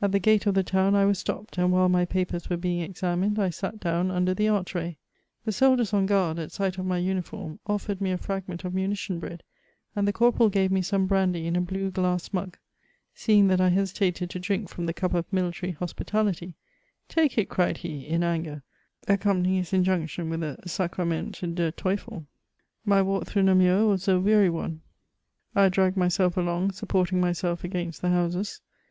[0.00, 2.56] At the gate of the town I i was stopped, and while my papers were
[2.56, 4.96] being examined, I sat down under the archway.
[5.44, 9.18] The soldiers on guard, at sight of my uniform, offered me a fragment of munition
[9.20, 9.42] bread,
[9.94, 12.56] and the corporal gave me some brandy in a blue glass mug;
[13.14, 16.54] seeing that I hesitated to drink from the cup of military hospitality,
[17.10, 18.62] ''Take it," cried he, in anger,
[19.06, 22.24] accompanying lus injunction with a Sacrament der Teufel,
[22.86, 24.80] My walk through Namur was a weary one;
[25.54, 28.62] I dragged myself * along, supporting myself against the houses.